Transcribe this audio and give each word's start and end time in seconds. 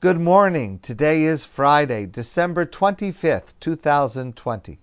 Good 0.00 0.20
morning. 0.20 0.78
Today 0.78 1.24
is 1.24 1.44
Friday, 1.44 2.06
December 2.06 2.64
25th, 2.64 3.54
2020. 3.58 4.78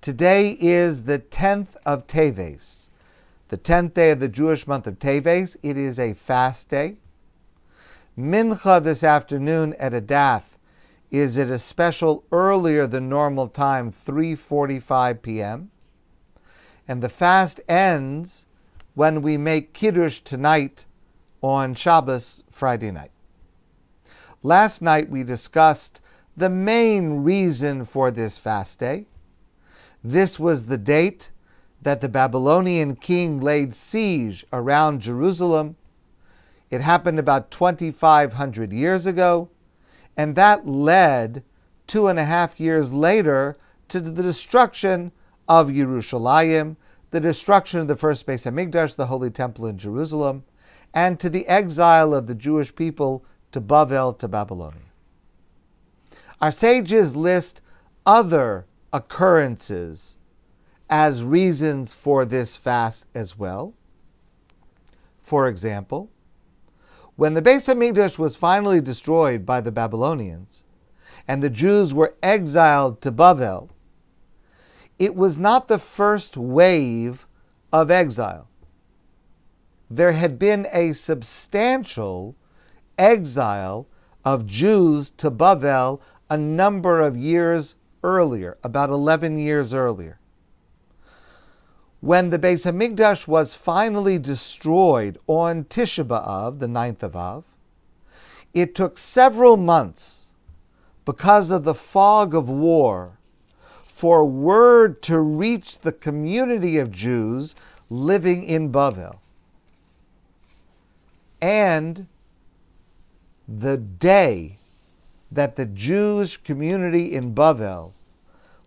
Today 0.00 0.56
is 0.58 1.04
the 1.04 1.20
10th 1.20 1.76
of 1.86 2.08
Teves, 2.08 2.88
the 3.50 3.56
10th 3.56 3.94
day 3.94 4.10
of 4.10 4.18
the 4.18 4.28
Jewish 4.28 4.66
month 4.66 4.88
of 4.88 4.98
Teves. 4.98 5.56
It 5.62 5.76
is 5.76 6.00
a 6.00 6.14
fast 6.14 6.68
day. 6.68 6.96
Mincha 8.18 8.82
this 8.82 9.04
afternoon 9.04 9.76
at 9.78 9.92
Adath 9.92 10.56
is 11.12 11.38
at 11.38 11.46
a 11.46 11.56
special 11.56 12.24
earlier 12.32 12.88
than 12.88 13.08
normal 13.08 13.46
time, 13.46 13.92
3:45 13.92 15.22
p.m. 15.22 15.70
And 16.88 17.00
the 17.00 17.08
fast 17.08 17.60
ends 17.68 18.46
when 18.94 19.22
we 19.22 19.36
make 19.36 19.72
Kiddush 19.72 20.18
tonight 20.18 20.86
on 21.42 21.74
Shabbos 21.74 22.42
Friday 22.50 22.90
night. 22.90 23.12
Last 24.42 24.80
night 24.80 25.10
we 25.10 25.22
discussed 25.22 26.00
the 26.34 26.48
main 26.48 27.22
reason 27.22 27.84
for 27.84 28.10
this 28.10 28.38
fast 28.38 28.78
day. 28.78 29.06
This 30.02 30.40
was 30.40 30.64
the 30.64 30.78
date 30.78 31.30
that 31.82 32.00
the 32.00 32.08
Babylonian 32.08 32.96
king 32.96 33.40
laid 33.40 33.74
siege 33.74 34.46
around 34.50 35.02
Jerusalem. 35.02 35.76
It 36.70 36.80
happened 36.80 37.18
about 37.18 37.50
2,500 37.50 38.72
years 38.72 39.04
ago, 39.04 39.50
and 40.16 40.34
that 40.36 40.66
led 40.66 41.44
two 41.86 42.08
and 42.08 42.18
a 42.18 42.24
half 42.24 42.58
years 42.58 42.94
later 42.94 43.58
to 43.88 44.00
the 44.00 44.22
destruction 44.22 45.12
of 45.50 45.68
Yerushalayim, 45.68 46.76
the 47.10 47.20
destruction 47.20 47.80
of 47.80 47.88
the 47.88 47.96
first 47.96 48.26
Beis 48.26 48.50
Hamikdash, 48.50 48.96
the 48.96 49.06
Holy 49.06 49.30
Temple 49.30 49.66
in 49.66 49.76
Jerusalem, 49.76 50.44
and 50.94 51.20
to 51.20 51.28
the 51.28 51.46
exile 51.46 52.14
of 52.14 52.26
the 52.26 52.34
Jewish 52.34 52.74
people 52.74 53.22
to 53.52 53.60
Bavel, 53.60 54.12
to 54.14 54.28
Babylonia. 54.28 54.92
Our 56.40 56.50
sages 56.50 57.16
list 57.16 57.62
other 58.06 58.66
occurrences 58.92 60.18
as 60.88 61.22
reasons 61.22 61.94
for 61.94 62.24
this 62.24 62.56
fast 62.56 63.06
as 63.14 63.38
well. 63.38 63.74
For 65.22 65.48
example, 65.48 66.10
when 67.16 67.34
the 67.34 67.42
Beis 67.42 67.68
Hamikdash 67.68 68.18
was 68.18 68.34
finally 68.34 68.80
destroyed 68.80 69.44
by 69.44 69.60
the 69.60 69.70
Babylonians 69.70 70.64
and 71.28 71.42
the 71.42 71.50
Jews 71.50 71.94
were 71.94 72.16
exiled 72.22 73.00
to 73.02 73.12
Bavel, 73.12 73.70
it 74.98 75.14
was 75.14 75.38
not 75.38 75.68
the 75.68 75.78
first 75.78 76.36
wave 76.36 77.26
of 77.72 77.90
exile. 77.90 78.48
There 79.88 80.12
had 80.12 80.38
been 80.38 80.66
a 80.72 80.92
substantial 80.92 82.34
exile 83.00 83.86
of 84.24 84.46
Jews 84.46 85.10
to 85.16 85.30
Bavel 85.30 86.00
a 86.28 86.36
number 86.36 87.00
of 87.00 87.16
years 87.16 87.74
earlier, 88.04 88.56
about 88.62 88.90
11 88.90 89.38
years 89.38 89.74
earlier. 89.74 90.18
When 92.00 92.30
the 92.30 92.38
Beis 92.38 92.70
Hamikdash 92.70 93.26
was 93.26 93.54
finally 93.54 94.18
destroyed 94.18 95.18
on 95.26 95.64
Tisha 95.64 96.04
B'Av, 96.04 96.58
the 96.58 96.68
ninth 96.68 97.02
of 97.02 97.16
Av, 97.16 97.46
it 98.54 98.74
took 98.74 98.96
several 98.96 99.56
months 99.56 100.32
because 101.04 101.50
of 101.50 101.64
the 101.64 101.74
fog 101.74 102.34
of 102.34 102.48
war 102.48 103.18
for 103.82 104.24
word 104.24 105.02
to 105.02 105.20
reach 105.20 105.78
the 105.78 105.92
community 105.92 106.78
of 106.78 106.90
Jews 106.90 107.54
living 107.90 108.44
in 108.44 108.72
Bavel. 108.72 109.18
And 111.42 112.06
the 113.58 113.76
day 113.76 114.56
that 115.32 115.56
the 115.56 115.66
Jewish 115.66 116.36
community 116.36 117.14
in 117.16 117.34
Bavel 117.34 117.92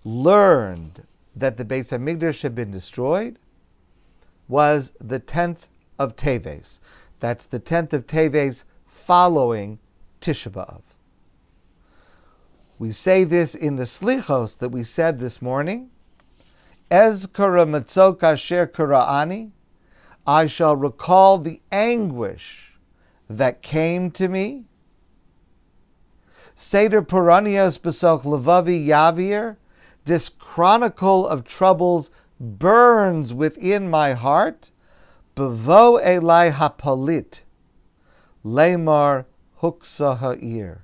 learned 0.03 1.03
that 1.33 1.55
the 1.55 1.63
Beis 1.63 1.97
Hamikdash 1.97 2.43
had 2.43 2.53
been 2.53 2.69
destroyed 2.69 3.39
was 4.49 4.91
the 4.99 5.21
10th 5.21 5.67
of 5.97 6.17
Teves. 6.17 6.81
That's 7.21 7.45
the 7.45 7.61
10th 7.61 7.93
of 7.93 8.07
Teves 8.07 8.65
following 8.85 9.79
Tisha 10.19 10.51
B'Av. 10.51 10.81
We 12.77 12.91
say 12.91 13.23
this 13.23 13.55
in 13.55 13.77
the 13.77 13.83
Slichos 13.83 14.57
that 14.57 14.69
we 14.69 14.83
said 14.83 15.17
this 15.17 15.41
morning. 15.41 15.91
Ez 16.91 17.25
kara 17.25 17.65
matzok 17.65 18.21
asher 18.21 18.67
karaani, 18.67 19.51
I 20.27 20.45
shall 20.45 20.75
recall 20.75 21.37
the 21.37 21.61
anguish 21.71 22.77
that 23.29 23.61
came 23.61 24.11
to 24.11 24.27
me 24.27 24.65
Seder 26.55 27.01
Puranios 27.01 27.79
Besoch 27.79 28.23
Levavi 28.23 28.87
Yavir, 28.87 29.57
this 30.05 30.29
chronicle 30.29 31.27
of 31.27 31.43
troubles 31.43 32.11
burns 32.39 33.33
within 33.33 33.89
my 33.89 34.13
heart. 34.13 34.69
Bevo 35.33 35.97
Elai 35.97 36.51
Hapalit, 36.51 37.41
Lemar 38.45 39.25
Huksa. 39.61 40.79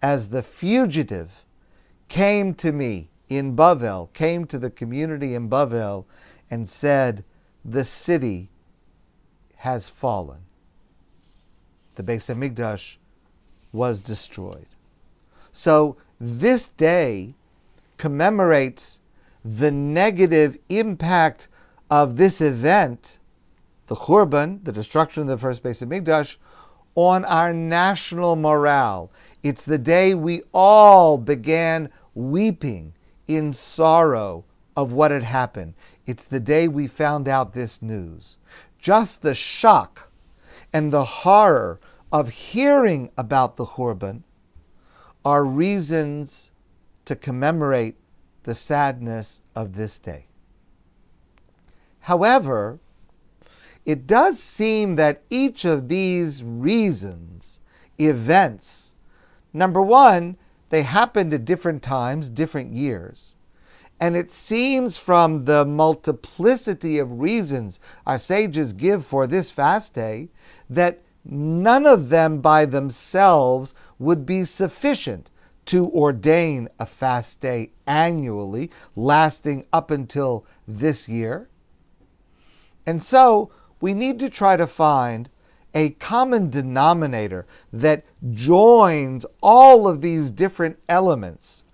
As 0.00 0.30
the 0.30 0.42
fugitive 0.42 1.44
came 2.08 2.54
to 2.54 2.72
me 2.72 3.10
in 3.28 3.54
Bavel, 3.54 4.10
came 4.14 4.46
to 4.46 4.58
the 4.58 4.70
community 4.70 5.34
in 5.34 5.50
Bavel, 5.50 6.06
and 6.50 6.66
said, 6.66 7.24
The 7.62 7.84
city 7.84 8.48
has 9.56 9.90
fallen. 9.90 10.46
The 11.96 12.02
Beis 12.02 12.34
Hamikdash 12.34 12.96
was 13.72 14.00
destroyed. 14.00 14.68
So 15.58 15.96
this 16.20 16.68
day 16.68 17.34
commemorates 17.96 19.00
the 19.44 19.72
negative 19.72 20.56
impact 20.68 21.48
of 21.90 22.16
this 22.16 22.40
event, 22.40 23.18
the 23.88 23.96
Churban, 23.96 24.62
the 24.62 24.70
destruction 24.70 25.22
of 25.22 25.28
the 25.28 25.36
first 25.36 25.64
Beis 25.64 25.84
Hamikdash, 25.84 26.36
on 26.94 27.24
our 27.24 27.52
national 27.52 28.36
morale. 28.36 29.10
It's 29.42 29.64
the 29.64 29.78
day 29.78 30.14
we 30.14 30.42
all 30.54 31.18
began 31.18 31.90
weeping 32.14 32.94
in 33.26 33.52
sorrow 33.52 34.44
of 34.76 34.92
what 34.92 35.10
had 35.10 35.24
happened. 35.24 35.74
It's 36.06 36.28
the 36.28 36.38
day 36.38 36.68
we 36.68 36.86
found 36.86 37.26
out 37.26 37.52
this 37.52 37.82
news. 37.82 38.38
Just 38.78 39.22
the 39.22 39.34
shock 39.34 40.12
and 40.72 40.92
the 40.92 41.04
horror 41.04 41.80
of 42.12 42.28
hearing 42.28 43.10
about 43.18 43.56
the 43.56 43.64
Churban 43.64 44.22
are 45.28 45.44
reasons 45.44 46.52
to 47.04 47.14
commemorate 47.14 47.96
the 48.44 48.54
sadness 48.54 49.42
of 49.54 49.74
this 49.74 49.98
day. 49.98 50.24
However, 52.00 52.78
it 53.84 54.06
does 54.06 54.42
seem 54.42 54.96
that 54.96 55.20
each 55.28 55.66
of 55.66 55.90
these 55.90 56.42
reasons, 56.42 57.60
events, 57.98 58.94
number 59.52 59.82
one, 59.82 60.38
they 60.70 60.82
happened 60.82 61.34
at 61.34 61.44
different 61.44 61.82
times, 61.82 62.30
different 62.30 62.72
years. 62.72 63.36
And 64.00 64.16
it 64.16 64.30
seems 64.30 64.96
from 64.96 65.44
the 65.44 65.66
multiplicity 65.66 66.98
of 66.98 67.20
reasons 67.20 67.80
our 68.06 68.16
sages 68.16 68.72
give 68.72 69.04
for 69.04 69.26
this 69.26 69.50
fast 69.50 69.92
day 69.92 70.30
that 70.70 71.02
none 71.24 71.86
of 71.86 72.08
them 72.08 72.40
by 72.40 72.64
themselves 72.64 73.74
would 73.98 74.24
be 74.24 74.44
sufficient 74.44 75.30
to 75.66 75.90
ordain 75.90 76.68
a 76.78 76.86
fast 76.86 77.40
day 77.40 77.70
annually, 77.86 78.70
lasting 78.96 79.66
up 79.72 79.90
until 79.90 80.46
this 80.66 81.08
year. 81.08 81.48
And 82.86 83.02
so 83.02 83.50
we 83.80 83.92
need 83.92 84.18
to 84.20 84.30
try 84.30 84.56
to 84.56 84.66
find 84.66 85.28
a 85.74 85.90
common 85.90 86.48
denominator 86.48 87.46
that 87.72 88.04
joins 88.32 89.26
all 89.42 89.86
of 89.86 90.00
these 90.00 90.30
different 90.30 90.78
elements 90.88 91.64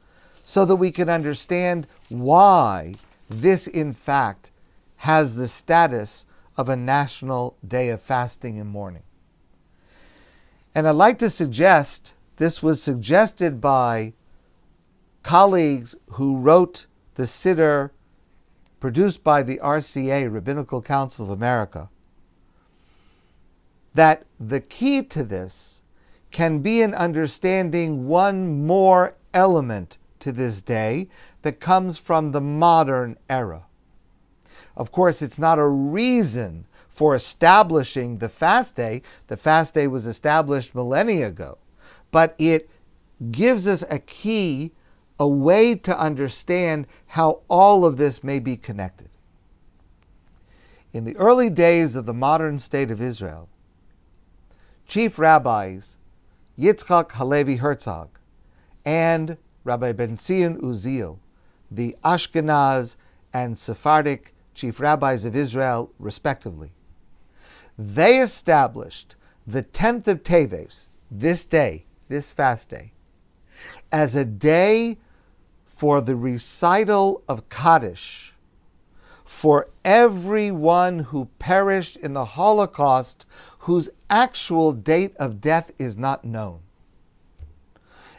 so 0.43 0.65
that 0.65 0.77
we 0.77 0.91
can 0.91 1.09
understand 1.09 1.87
why 2.09 2.95
this, 3.31 3.67
in 3.67 3.93
fact, 3.93 4.51
has 4.97 5.37
the 5.37 5.49
status 5.49 6.27
of 6.57 6.69
a 6.69 6.77
national 6.77 7.57
day 7.67 7.91
of 7.91 8.01
fasting 8.01 8.59
and 8.59 8.69
mourning. 8.69 9.03
And 10.75 10.89
I'd 10.89 10.93
like 10.93 11.19
to 11.19 11.31
suggest 11.31 12.15
this 12.37 12.63
was 12.63 12.83
suggested 12.83 13.61
by 13.61 14.13
colleagues 15.23 15.95
who 16.13 16.39
wrote 16.39 16.87
the 17.15 17.23
Siddur 17.25 17.91
produced 18.81 19.23
by 19.23 19.43
the 19.43 19.59
RCA, 19.63 20.33
Rabbinical 20.33 20.83
Council 20.83 21.27
of 21.27 21.31
America, 21.31 21.91
that 23.95 24.25
the 24.41 24.61
key 24.61 25.03
to 25.05 25.23
this 25.23 25.83
can 26.33 26.59
be 26.59 26.83
in 26.83 26.93
understanding 26.95 28.09
one 28.09 28.67
more 28.67 29.15
element 29.33 29.99
to 30.19 30.33
this 30.33 30.61
day 30.61 31.07
that 31.43 31.61
comes 31.61 31.99
from 31.99 32.33
the 32.33 32.41
modern 32.41 33.17
era. 33.31 33.65
Of 34.77 34.91
course, 34.91 35.23
it's 35.23 35.39
not 35.39 35.61
a 35.61 35.69
reason 35.69 36.67
for 36.95 37.17
establishing 37.17 38.19
the 38.19 38.29
fast 38.29 38.77
day. 38.77 39.03
The 39.27 39.37
fast 39.37 39.75
day 39.75 39.89
was 39.89 40.07
established 40.07 40.75
millennia 40.75 41.29
ago. 41.29 41.59
but 42.13 42.37
it 42.39 42.71
gives 43.33 43.67
us 43.67 43.83
a 43.91 43.99
key, 43.99 44.71
a 45.19 45.27
way 45.27 45.75
to 45.75 45.99
understand 45.99 46.87
how 47.07 47.41
all 47.49 47.85
of 47.85 47.97
this 47.97 48.23
may 48.23 48.39
be 48.39 48.57
connected. 48.57 49.09
In 50.93 51.05
the 51.05 51.17
early 51.17 51.51
days 51.51 51.97
of 51.97 52.07
the 52.07 52.15
modern 52.15 52.61
state 52.61 52.93
of 52.93 53.03
Israel, 53.03 53.49
chief 54.87 55.19
rabbis 55.19 55.99
Yitzchak 56.57 57.11
Halevi 57.11 57.57
Herzog 57.57 58.21
and 58.87 59.37
Rabbi 59.65 59.91
Ben 59.91 60.17
Zion 60.17 60.61
Uziel, 60.61 61.19
the 61.69 61.97
Ashkenaz 62.05 62.95
and 63.33 63.59
Sephardic 63.59 64.33
chief 64.55 64.79
rabbis 64.79 65.25
of 65.25 65.35
Israel, 65.35 65.91
respectively. 65.99 66.71
They 67.79 68.21
established 68.21 69.17
the 69.47 69.63
10th 69.63 70.07
of 70.07 70.23
Teves, 70.23 70.89
this 71.11 71.45
day, 71.45 71.87
this 72.09 72.33
fast 72.33 72.71
day, 72.71 72.93
as 73.91 74.15
a 74.15 74.25
day 74.25 74.99
for 75.67 76.01
the 76.01 76.17
recital 76.17 77.23
of 77.29 77.49
Kaddish 77.49 78.35
for 79.35 79.69
everyone 79.85 81.01
who 81.01 81.29
perished 81.39 81.97
in 81.97 82.13
the 82.13 82.25
Holocaust 82.25 83.27
whose 83.59 83.91
actual 84.09 84.73
date 84.73 85.17
of 85.17 85.41
death 85.41 85.73
is 85.79 85.97
not 85.97 86.25
known. 86.25 86.61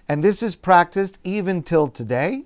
And 0.10 0.24
this 0.24 0.44
is 0.44 0.56
practiced 0.56 1.20
even 1.24 1.64
till 1.64 1.88
today. 1.88 2.44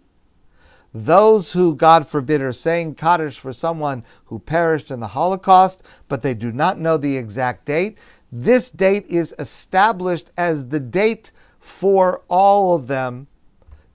Those 0.94 1.54
who, 1.54 1.76
God 1.76 2.08
forbid, 2.08 2.42
are 2.42 2.52
saying 2.52 2.96
Kaddish 2.96 3.40
for 3.40 3.54
someone 3.54 4.04
who 4.26 4.40
perished 4.40 4.90
in 4.90 5.00
the 5.00 5.08
Holocaust, 5.08 5.84
but 6.08 6.22
they 6.22 6.34
do 6.34 6.52
not 6.52 6.80
know 6.80 6.98
the 6.98 7.16
exact 7.16 7.66
date, 7.66 8.00
this 8.32 8.70
date 8.70 9.06
is 9.08 9.34
established 9.40 10.32
as 10.38 10.68
the 10.68 10.80
date 10.80 11.32
for 11.60 12.22
all 12.28 12.76
of 12.76 12.88
them 12.88 13.28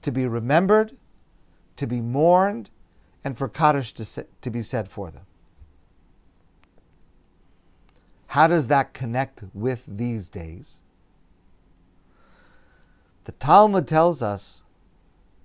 to 0.03 0.11
be 0.11 0.27
remembered, 0.27 0.97
to 1.77 1.87
be 1.87 2.01
mourned, 2.01 2.71
and 3.23 3.39
for 3.39 3.49
Kaddish 3.49 3.93
to, 3.95 4.27
to 4.41 4.51
be 4.51 4.63
said 4.63 4.89
for 4.89 5.11
them. 5.11 5.25
How 8.27 8.49
does 8.49 8.69
that 8.69 8.93
connect 8.93 9.45
with 9.55 9.87
these 9.87 10.29
days? 10.29 10.83
The 13.25 13.33
Talmud 13.33 13.87
tells 13.87 14.23
us 14.23 14.64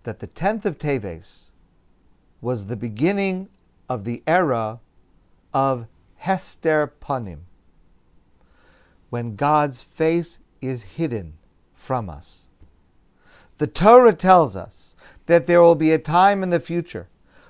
that 0.09 0.17
the 0.17 0.27
10th 0.27 0.65
of 0.65 0.79
Teves 0.79 1.51
was 2.41 2.65
the 2.65 2.75
beginning 2.75 3.47
of 3.87 4.05
the 4.05 4.23
era 4.25 4.79
of 5.53 5.85
Hester 6.15 6.91
Panim, 6.99 7.41
when 9.11 9.35
God's 9.35 9.83
face 9.83 10.39
is 10.61 10.81
hidden 10.97 11.37
from 11.75 12.09
us. 12.09 12.47
The 13.59 13.67
Torah 13.67 14.13
tells 14.13 14.55
us 14.55 14.95
that 15.27 15.45
there 15.45 15.61
will 15.61 15.75
be 15.75 15.91
a 15.91 15.99
time 15.99 16.41
in 16.41 16.49
the 16.49 16.59
future 16.59 17.07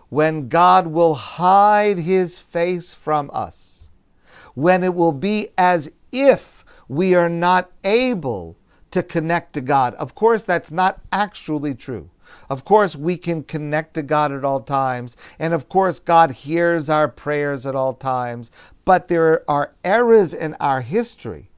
when 0.10 0.50
God 0.50 0.88
will 0.88 1.14
hide 1.14 2.00
his 2.00 2.42
face 2.42 2.94
from 2.94 3.32
us, 3.32 3.90
when 4.54 4.84
it 4.84 4.94
will 4.94 5.14
be 5.14 5.48
as 5.58 5.94
if 6.12 6.66
we 6.90 7.16
are 7.16 7.30
not 7.30 7.72
able 7.86 8.58
to 8.92 9.02
connect 9.02 9.54
to 9.54 9.62
God. 9.62 9.94
Of 9.94 10.14
course, 10.14 10.44
that's 10.44 10.74
not 10.74 11.00
actually 11.14 11.74
true. 11.74 12.10
Of 12.50 12.66
course, 12.66 12.96
we 12.96 13.18
can 13.18 13.44
connect 13.44 13.94
to 13.96 14.04
God 14.04 14.32
at 14.32 14.46
all 14.46 14.62
times, 14.62 15.18
and 15.40 15.54
of 15.54 15.70
course, 15.70 16.00
God 16.00 16.32
hears 16.32 16.90
our 16.90 17.08
prayers 17.08 17.66
at 17.66 17.76
all 17.76 17.94
times. 17.94 18.52
But 18.86 19.08
there 19.08 19.44
are 19.50 19.74
eras 19.84 20.34
in 20.34 20.56
our 20.60 20.82
history 20.82 21.50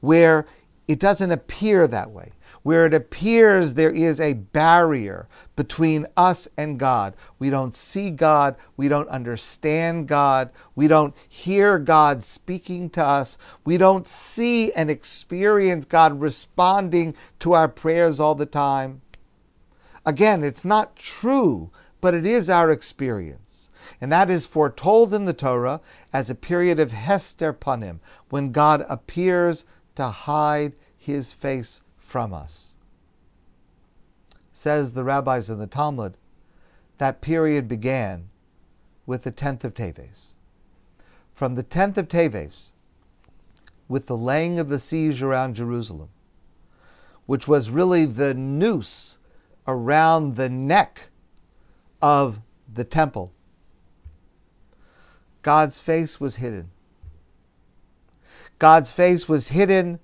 where 0.00 0.46
it 0.86 1.00
doesn't 1.00 1.32
appear 1.32 1.86
that 1.86 2.10
way 2.10 2.32
where 2.62 2.84
it 2.84 2.92
appears 2.92 3.72
there 3.72 3.90
is 3.90 4.20
a 4.20 4.34
barrier 4.34 5.26
between 5.56 6.06
us 6.18 6.46
and 6.58 6.78
God. 6.78 7.14
We 7.38 7.50
don't 7.50 7.74
see 7.74 8.10
God, 8.10 8.56
we 8.76 8.88
don't 8.88 9.08
understand 9.08 10.08
God, 10.08 10.50
we 10.74 10.86
don't 10.86 11.14
hear 11.28 11.78
God 11.78 12.22
speaking 12.22 12.90
to 12.90 13.02
us, 13.02 13.38
we 13.64 13.78
don't 13.78 14.06
see 14.06 14.70
and 14.72 14.90
experience 14.90 15.84
God 15.86 16.20
responding 16.20 17.14
to 17.38 17.54
our 17.54 17.68
prayers 17.68 18.20
all 18.20 18.34
the 18.34 18.44
time. 18.46 19.00
Again, 20.06 20.44
it's 20.44 20.64
not 20.64 20.96
true, 20.96 21.70
but 22.00 22.14
it 22.14 22.24
is 22.24 22.48
our 22.48 22.70
experience. 22.70 23.70
And 24.00 24.12
that 24.12 24.30
is 24.30 24.46
foretold 24.46 25.12
in 25.12 25.24
the 25.24 25.32
Torah 25.32 25.80
as 26.12 26.30
a 26.30 26.34
period 26.34 26.78
of 26.78 26.92
Hester 26.92 27.52
Panim, 27.52 28.00
when 28.30 28.52
God 28.52 28.84
appears 28.88 29.64
to 29.96 30.08
hide 30.08 30.74
his 30.96 31.32
face 31.32 31.82
from 31.96 32.32
us. 32.32 32.76
Says 34.52 34.92
the 34.92 35.04
rabbis 35.04 35.50
in 35.50 35.58
the 35.58 35.66
Talmud, 35.66 36.16
that 36.98 37.20
period 37.20 37.68
began 37.68 38.28
with 39.06 39.24
the 39.24 39.32
10th 39.32 39.64
of 39.64 39.74
Teves. 39.74 40.34
From 41.32 41.54
the 41.54 41.64
10th 41.64 41.96
of 41.96 42.08
Teves, 42.08 42.72
with 43.88 44.06
the 44.06 44.16
laying 44.16 44.58
of 44.58 44.68
the 44.68 44.78
siege 44.78 45.22
around 45.22 45.54
Jerusalem, 45.54 46.10
which 47.26 47.48
was 47.48 47.70
really 47.70 48.04
the 48.04 48.34
noose 48.34 49.18
around 49.68 50.34
the 50.34 50.48
neck 50.48 51.10
of 52.00 52.40
the 52.72 52.84
temple, 52.84 53.32
God's 55.42 55.80
face 55.80 56.18
was 56.18 56.36
hidden. 56.36 56.70
God's 58.58 58.90
face 58.90 59.28
was 59.28 59.48
hidden 59.48 60.00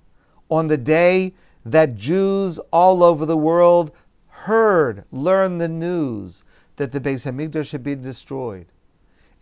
on 0.50 0.68
the 0.68 0.76
day 0.76 1.34
that 1.64 1.96
Jews 1.96 2.58
all 2.70 3.02
over 3.02 3.26
the 3.26 3.36
world 3.36 3.90
heard, 4.28 5.04
learned 5.10 5.60
the 5.60 5.68
news 5.68 6.44
that 6.76 6.92
the 6.92 7.00
Beis 7.00 7.24
Hamikdash 7.26 7.72
had 7.72 7.82
been 7.82 8.02
destroyed, 8.02 8.66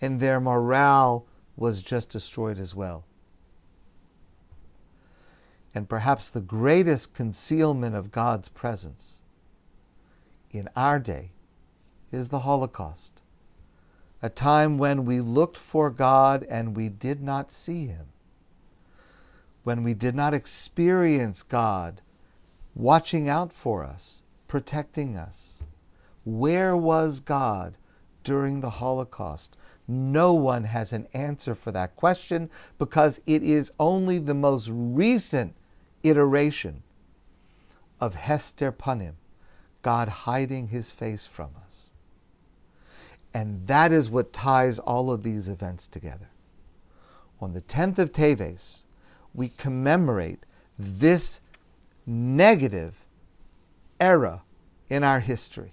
and 0.00 0.20
their 0.20 0.40
morale 0.40 1.26
was 1.56 1.82
just 1.82 2.10
destroyed 2.10 2.58
as 2.58 2.74
well. 2.74 3.04
And 5.74 5.88
perhaps 5.88 6.30
the 6.30 6.40
greatest 6.40 7.14
concealment 7.14 7.96
of 7.96 8.12
God's 8.12 8.48
presence 8.48 9.21
in 10.52 10.68
our 10.76 11.00
day 11.00 11.30
is 12.10 12.28
the 12.28 12.40
Holocaust, 12.40 13.22
a 14.20 14.28
time 14.28 14.78
when 14.78 15.04
we 15.04 15.20
looked 15.20 15.56
for 15.56 15.90
God 15.90 16.44
and 16.44 16.76
we 16.76 16.88
did 16.88 17.22
not 17.22 17.50
see 17.50 17.86
Him, 17.86 18.08
when 19.64 19.82
we 19.82 19.94
did 19.94 20.14
not 20.14 20.34
experience 20.34 21.42
God 21.42 22.02
watching 22.74 23.28
out 23.28 23.52
for 23.52 23.82
us, 23.82 24.22
protecting 24.46 25.16
us. 25.16 25.64
Where 26.24 26.76
was 26.76 27.20
God 27.20 27.78
during 28.22 28.60
the 28.60 28.70
Holocaust? 28.70 29.56
No 29.88 30.34
one 30.34 30.64
has 30.64 30.92
an 30.92 31.06
answer 31.14 31.54
for 31.54 31.72
that 31.72 31.96
question 31.96 32.50
because 32.78 33.20
it 33.26 33.42
is 33.42 33.72
only 33.78 34.18
the 34.18 34.34
most 34.34 34.70
recent 34.72 35.54
iteration 36.02 36.82
of 38.00 38.14
Hester 38.14 38.72
Panim, 38.72 39.14
God 39.82 40.08
hiding 40.08 40.68
his 40.68 40.92
face 40.92 41.26
from 41.26 41.50
us. 41.64 41.92
And 43.34 43.66
that 43.66 43.92
is 43.92 44.10
what 44.10 44.32
ties 44.32 44.78
all 44.78 45.10
of 45.10 45.22
these 45.22 45.48
events 45.48 45.88
together. 45.88 46.28
On 47.40 47.52
the 47.52 47.62
10th 47.62 47.98
of 47.98 48.12
Teves, 48.12 48.84
we 49.34 49.48
commemorate 49.48 50.44
this 50.78 51.40
negative 52.06 53.06
era 54.00 54.42
in 54.88 55.02
our 55.02 55.20
history. 55.20 55.72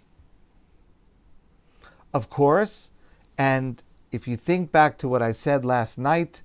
Of 2.14 2.30
course, 2.30 2.92
and 3.38 3.84
if 4.12 4.28
you 4.28 4.36
think 4.36 4.72
back 4.72 4.98
to 5.00 5.08
what 5.08 5.22
I 5.22 5.32
said 5.32 5.64
last 5.64 5.98
night 5.98 6.42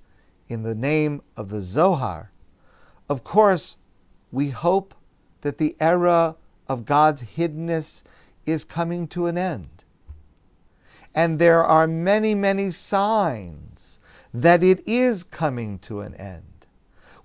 in 0.47 0.63
the 0.63 0.75
name 0.75 1.21
of 1.35 1.49
the 1.49 1.61
Zohar, 1.61 2.31
of 3.09 3.23
course, 3.23 3.77
we 4.31 4.49
hope 4.49 4.93
that 5.41 5.57
the 5.57 5.75
era 5.79 6.35
of 6.67 6.85
God's 6.85 7.23
hiddenness 7.23 8.03
is 8.45 8.63
coming 8.63 9.07
to 9.09 9.27
an 9.27 9.37
end. 9.37 9.83
And 11.13 11.39
there 11.39 11.63
are 11.63 11.87
many, 11.87 12.35
many 12.35 12.71
signs 12.71 13.99
that 14.33 14.63
it 14.63 14.85
is 14.87 15.23
coming 15.23 15.79
to 15.79 16.01
an 16.01 16.13
end 16.15 16.43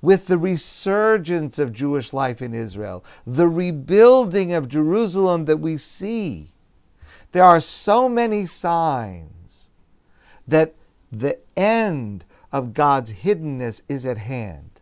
with 0.03 0.27
the 0.29 0.39
resurgence 0.39 1.59
of 1.59 1.73
Jewish 1.73 2.13
life 2.13 2.41
in 2.41 2.55
Israel, 2.55 3.05
the 3.27 3.49
rebuilding 3.49 4.53
of 4.53 4.69
Jerusalem 4.69 5.45
that 5.45 5.59
we 5.59 5.77
see. 5.77 6.53
There 7.33 7.45
are 7.45 7.61
so 7.61 8.09
many 8.09 8.47
signs 8.47 9.71
that 10.49 10.75
the 11.13 11.39
end 11.57 12.25
of 12.53 12.73
God's 12.73 13.13
hiddenness 13.13 13.83
is 13.89 14.07
at 14.07 14.19
hand. 14.19 14.81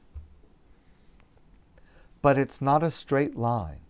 But 2.23 2.39
it's 2.39 2.61
not 2.61 2.83
a 2.83 2.91
straight 2.91 3.37
line. 3.37 3.81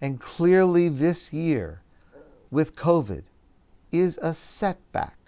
And 0.00 0.20
clearly, 0.20 0.88
this 0.88 1.32
year 1.32 1.82
with 2.50 2.76
COVID 2.76 3.24
is 3.90 4.18
a 4.18 4.34
setback 4.34 5.18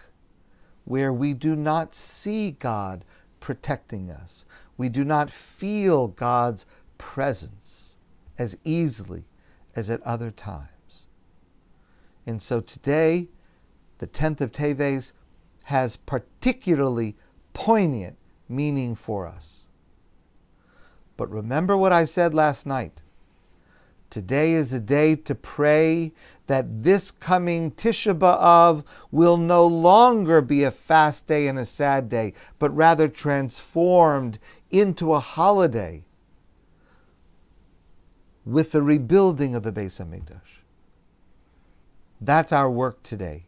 where 0.85 1.11
we 1.11 1.33
do 1.33 1.55
not 1.55 1.93
see 1.93 2.51
God 2.51 3.03
protecting 3.39 4.09
us. 4.11 4.45
We 4.77 4.89
do 4.89 5.03
not 5.03 5.29
feel 5.29 6.07
God's 6.07 6.65
presence 6.97 7.97
as 8.37 8.57
easily 8.63 9.25
as 9.75 9.89
at 9.89 10.01
other 10.03 10.31
times. 10.31 11.07
And 12.25 12.41
so 12.41 12.61
today, 12.61 13.29
the 13.99 14.07
10th 14.07 14.41
of 14.41 14.51
Teves 14.51 15.13
has 15.63 15.97
particularly 15.97 17.15
poignant 17.53 18.17
meaning 18.47 18.95
for 18.95 19.27
us. 19.27 19.67
But 21.17 21.29
remember 21.29 21.75
what 21.75 21.91
I 21.91 22.05
said 22.05 22.33
last 22.33 22.65
night. 22.65 23.01
Today 24.09 24.53
is 24.53 24.71
a 24.71 24.79
day 24.79 25.15
to 25.15 25.35
pray 25.35 26.13
that 26.47 26.83
this 26.83 27.11
coming 27.11 27.71
Tisha 27.71 28.17
B'Av 28.17 28.85
will 29.11 29.35
no 29.35 29.65
longer 29.67 30.41
be 30.41 30.63
a 30.63 30.71
fast 30.71 31.27
day 31.27 31.47
and 31.47 31.59
a 31.59 31.65
sad 31.65 32.07
day, 32.07 32.33
but 32.57 32.73
rather 32.75 33.09
transformed 33.09 34.39
into 34.71 35.13
a 35.13 35.19
holiday 35.19 36.05
with 38.45 38.71
the 38.71 38.81
rebuilding 38.81 39.55
of 39.55 39.63
the 39.63 39.73
Beis 39.73 39.99
Hamikdash. 40.01 40.61
That's 42.21 42.53
our 42.53 42.71
work 42.71 43.03
today. 43.03 43.43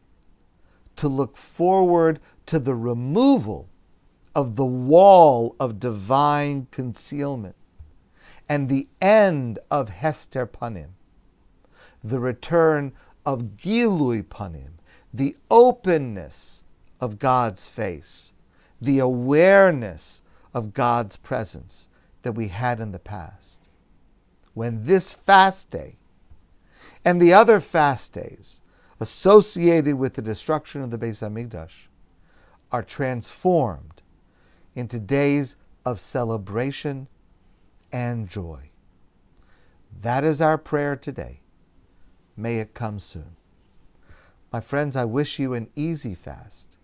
To 0.98 1.08
look 1.08 1.38
forward 1.38 2.20
to 2.48 2.60
the 2.60 2.76
removal 2.76 3.70
of 4.36 4.58
the 4.58 4.66
wall 4.66 5.56
of 5.58 5.80
divine 5.80 6.68
concealment 6.70 7.56
and 8.50 8.68
the 8.68 8.88
end 9.00 9.60
of 9.70 9.90
Hester 9.90 10.48
Panim, 10.48 10.90
the 12.04 12.20
return 12.20 12.92
of 13.26 13.56
Gilui 13.56 14.24
Panim, 14.24 14.72
the 15.14 15.38
openness 15.52 16.64
of 17.00 17.20
God's 17.20 17.68
face, 17.68 18.34
the 18.82 18.98
awareness 19.00 20.24
of 20.54 20.74
God's 20.74 21.16
presence 21.16 21.90
that 22.24 22.34
we 22.34 22.48
had 22.48 22.80
in 22.80 22.92
the 22.92 23.00
past. 23.00 23.70
When 24.56 24.84
this 24.84 25.12
fast 25.12 25.70
day 25.70 25.96
and 27.06 27.22
the 27.22 27.34
other 27.34 27.60
fast 27.60 28.14
days 28.14 28.62
associated 29.00 29.96
with 29.96 30.16
the 30.16 30.22
destruction 30.22 30.82
of 30.82 30.92
the 30.92 30.98
Beis 30.98 31.22
Hamikdash 31.22 31.88
are 32.72 32.84
transformed 32.84 34.02
into 34.76 35.00
days 35.00 35.56
of 35.86 36.00
celebration 36.00 37.08
and 37.92 38.28
joy. 38.28 38.72
That 40.02 40.24
is 40.24 40.42
our 40.42 40.58
prayer 40.58 40.96
today. 40.96 41.42
May 42.38 42.60
it 42.60 42.74
come 42.74 43.00
soon. 43.00 43.36
My 44.52 44.60
friends, 44.60 44.96
I 44.96 45.06
wish 45.06 45.40
you 45.40 45.54
an 45.54 45.70
easy 45.76 46.16
fast. 46.16 46.78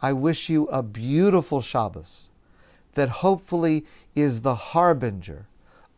I 0.00 0.12
wish 0.12 0.48
you 0.48 0.66
a 0.66 0.82
beautiful 0.82 1.60
Shabbos 1.60 2.30
that 2.92 3.08
hopefully 3.08 3.86
is 4.14 4.42
the 4.42 4.54
harbinger 4.54 5.46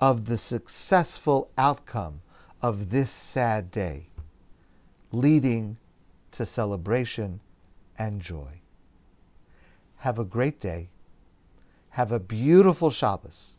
of 0.00 0.26
the 0.26 0.36
successful 0.36 1.50
outcome 1.58 2.20
of 2.62 2.90
this 2.90 3.10
sad 3.10 3.70
day, 3.70 4.08
leading 5.12 5.76
to 6.30 6.46
celebration 6.46 7.40
and 7.98 8.20
joy. 8.20 8.60
Have 9.96 10.18
a 10.18 10.24
great 10.24 10.60
day. 10.60 10.90
Have 11.90 12.12
a 12.12 12.20
beautiful 12.20 12.90
Shabbos. 12.90 13.58